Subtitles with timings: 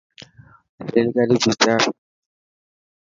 [0.91, 1.81] ريل گاڏي ڀيچاڙ.